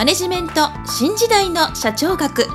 [0.00, 2.46] マネジメント新時代の社長学。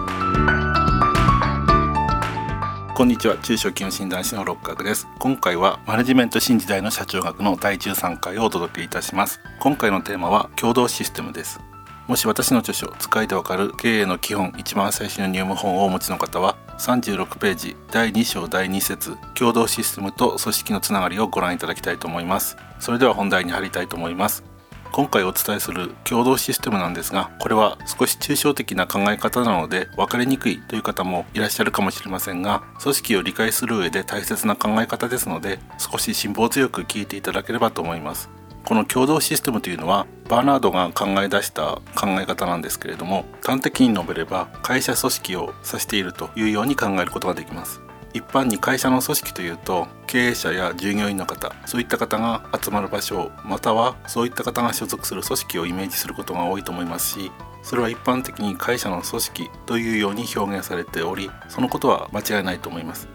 [2.95, 5.07] こんにちは中小企業診断士の六角です。
[5.19, 9.39] 今回はマネジメント新時代の社長学の第13回をお届けいたします。
[9.59, 11.59] 今回のテーマは共同システムです。
[12.07, 22.57] もし私の著書使いでわかる経営の基本一番最初の入門本をお持ちの方は36ページ第2章第2節共同システムと組織のつながりをご覧いただきたいと思います。
[22.79, 24.54] それでは本題に入りたいと思います。
[24.95, 38.29] 今回お伝えする共同システムなんですがこれは少し抽象的な考え方なので分かりにくいという方もいらっしゃるかもしれませんが組織を理解する上で大切な考え方ですので少し辛抱強く聞いていただければと思います。
[38.63, 47.84] この共同システムというのはバーナードが考え出した考え方なんですけれども端的に述べれば会社組織を指しているというように考えることができます。
[48.15, 57.31] 一般に会社の組織というと経営者や従業員の方そういった方が集まる場所またはそういった方が所属する組織をイメージすることが多いと思いますし
[57.61, 63.09] それは一般的に会社の組織というように表現されておりそのことは間違いないと思います。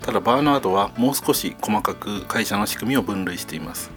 [0.00, 3.90] ただバーナードはもう少し細かく会社の仕組みを分類しています。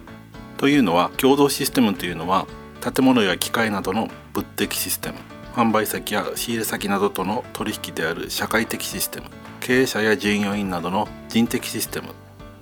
[0.56, 2.46] というのは共同システムというのは
[2.80, 5.16] 建物や機械などの物的システム。
[5.58, 9.26] 販売先や仕入れ先などとの取引である社会的システム
[9.58, 12.10] 経営者や従業員などの人的システム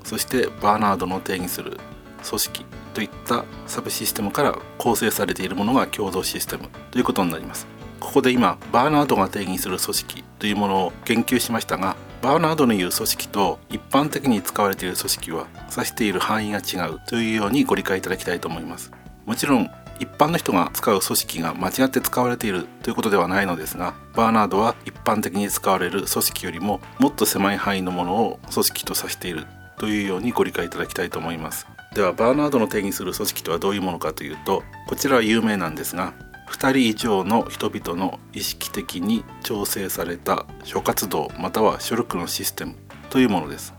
[0.03, 1.79] そしてバーナードの定義する
[2.27, 7.67] 組織といったサブシステムから構成されているものが共同システムということになります。
[8.01, 18.91] ここで今バーナードが定義する組織というものを言及しましたがバーナードの言う組織と一般的に使われている組織は指している範囲が違うというようにご理解いただきたいと思います。
[19.27, 29.47] もちろん一般の人が使う組織が間違って使われているということではないのですがバーナードは一般的に使われる組織よりももっと狭い範囲のものを組織と指している
[29.79, 31.67] というようにご理解いただきたいと思います。
[31.95, 36.13] ではバーナードの定義する組織とはどういうものかというとこちらは有名なんですが
[36.51, 42.75] 2人以上の人々の意識的に調整された諸活動または諸力のシステム
[43.09, 43.75] というものです。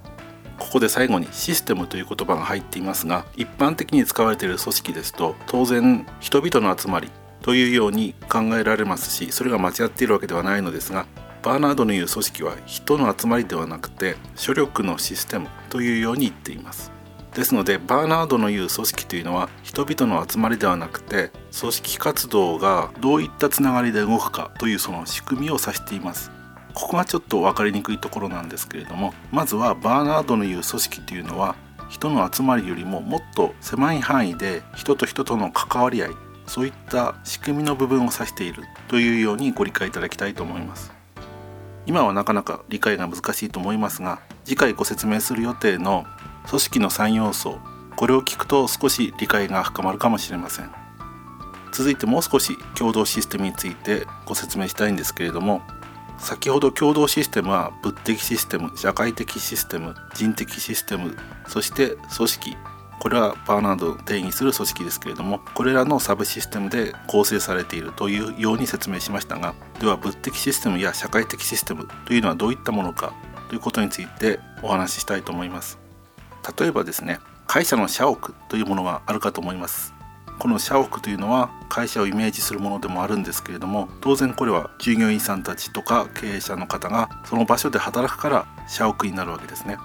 [0.60, 7.10] ここで最後にシステムという言葉が入っていますが一般的に使われている組織ですと当然人々の集まり
[7.42, 11.06] というように考えられますしそれが間違っているわけではないのですが
[11.44, 16.92] バーナードの言う組織は人の集まりではなくて諸力のシステムというように言っています。
[17.34, 26.32] ですのでバーナードの言う組織というのは人々の集まりではなくて組織活動がどういったつながりで動くかというその仕組みを指しています。
[26.78, 31.56] ここがちょっと分かりにくいところなんですけれどもまずはバーナードの言う組織というのは
[31.90, 36.10] 人の集まりよりももっと狭い範囲で人と人との関わり合い
[36.46, 40.94] そういった仕組みの部分を指しているというようにご理解いただきたいと思います。
[41.88, 46.06] 今はなかなか理解が難しいと思いますが次回ご説明する予定の
[46.48, 47.60] 組織の3要素
[47.96, 50.70] これを聞くと少し理解が深まるかもしれません。
[51.72, 55.62] 続いてもう少し共同システムについてご説明したいんですけれども
[56.20, 61.16] 先ほど共同システムは物的システム社会的システム人的システム
[61.48, 62.58] そして組織
[63.00, 73.14] これはバーナードを定義する組織ですけれどもこれらのサブシステムで構成されているというように説明しましたがでは物的システムや社会的システムというのはどういったものか
[73.50, 75.80] ということについてお話ししたいと思います。
[76.60, 79.97] 例えばですね会社の社屋というものがあるかと思います。
[80.40, 89.78] この社屋というのは会社をイメージするものでもあるんですけれども当然これは従業員さんたちとか経営者の方がその場所で働くから社屋になるわけですね。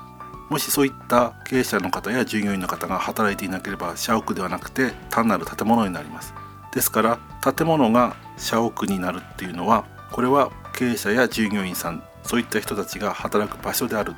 [0.51, 6.35] もしそういった経営者の方や従業員の方が働いていなければ社屋ではなくて単なる建物になります。
[6.73, 7.19] ですから
[7.55, 14.15] 建物が社屋になるっていうのはこれは経営者や従業員さんそういった人たちが働く場所である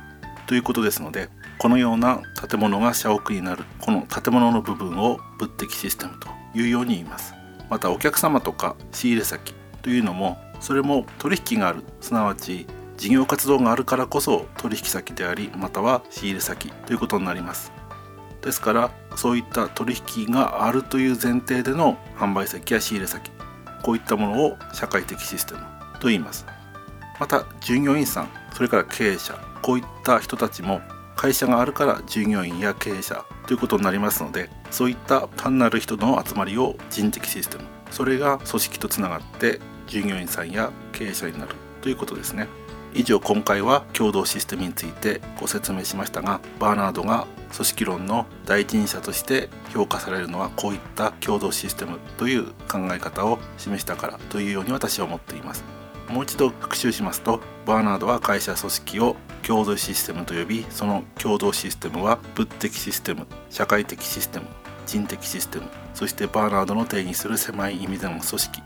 [0.47, 7.33] ということですのでこのような建物が社屋になるこの建物の部分を物的システムというように言います。
[7.69, 12.67] またお客様とか仕入れ先というのもそれも取引があるすなわち
[12.97, 17.71] 事業活動があるからこそ取引先でありまたは仕入れ先ということになります。
[18.41, 23.31] ですからそういった取引があるという前提での販売先や仕入れ先
[23.81, 25.61] こういったものを社会的システム
[25.99, 26.45] と言います。
[27.19, 30.81] また従業員さんそれから経営者こういった人たちも
[31.15, 42.47] 会社があるから従業員や経営者ということになりますのでそういった単なる人の集まりを人的システムそれが組織とつながって従業員さんや経営者になるということですね。
[42.97, 55.84] 以上今回は共同システムについてご説明しましたがバーナードが組織論の第一人者として評価されるのはこういった共同システムという考え方を示したからというように私は思っています。
[56.09, 64.45] もう一度復習しますとバーナードは会社組織を共同システムと呼びその共同システムは物的システム社会的システム
[64.85, 65.65] 人的システム
[65.95, 68.61] そしてバーナードの定義する狭い意味での組織。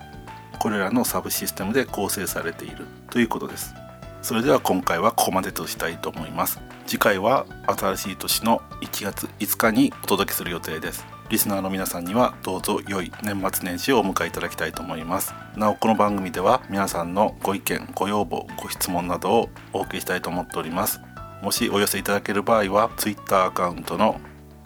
[0.59, 2.88] これらのサブシステムで構成されている。
[3.12, 3.75] ということです。
[4.24, 6.59] それでは今回はここまでとしたいと思います。
[6.88, 11.19] 次回は新しい年の1月5日にお届けする予定です。
[11.30, 15.36] リスナーの皆さんにはどうぞ良い年末年始をお迎えいただきたいと思います。
[15.56, 21.00] なおこの番組では皆さんのご意見ご要望ご質問などをお受けしたいと思っております。
[21.44, 24.20] もしお寄せいただける場合は Twitter アカウントの